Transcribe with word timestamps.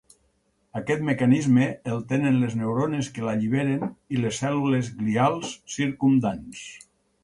Aquest 0.79 1.03
mecanisme 1.09 1.67
el 1.91 2.01
tenen 2.13 2.41
les 2.45 2.57
neurones 2.63 3.11
que 3.19 3.25
l'alliberen 3.29 3.87
i 4.17 4.25
les 4.25 4.43
cèl·lules 4.47 4.93
glials 5.05 5.57
circumdants. 5.79 6.65